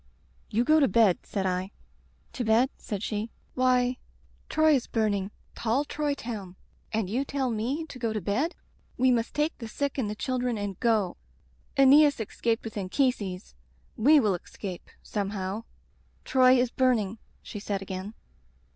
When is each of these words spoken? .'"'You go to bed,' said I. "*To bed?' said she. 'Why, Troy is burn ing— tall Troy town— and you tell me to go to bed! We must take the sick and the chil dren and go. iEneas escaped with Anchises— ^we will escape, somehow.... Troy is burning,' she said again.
.'"'You 0.49 0.63
go 0.63 0.79
to 0.79 0.87
bed,' 0.87 1.19
said 1.27 1.45
I. 1.45 1.69
"*To 2.33 2.43
bed?' 2.43 2.71
said 2.89 3.03
she. 3.03 3.29
'Why, 3.53 3.99
Troy 4.49 4.73
is 4.73 4.87
burn 4.87 5.13
ing— 5.13 5.29
tall 5.55 5.85
Troy 5.85 6.15
town— 6.15 6.55
and 6.91 7.07
you 7.07 7.23
tell 7.23 7.51
me 7.51 7.85
to 7.85 7.99
go 7.99 8.11
to 8.11 8.19
bed! 8.19 8.55
We 8.97 9.11
must 9.11 9.35
take 9.35 9.55
the 9.59 9.67
sick 9.67 9.99
and 9.99 10.09
the 10.09 10.15
chil 10.15 10.39
dren 10.39 10.57
and 10.57 10.79
go. 10.79 11.17
iEneas 11.77 12.19
escaped 12.19 12.63
with 12.63 12.77
Anchises— 12.77 13.53
^we 14.05 14.19
will 14.19 14.33
escape, 14.33 14.89
somehow.... 15.03 15.65
Troy 16.25 16.59
is 16.59 16.71
burning,' 16.71 17.19
she 17.43 17.59
said 17.59 17.83
again. 17.83 18.15